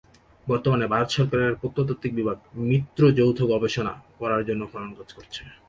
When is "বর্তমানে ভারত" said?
0.47-1.09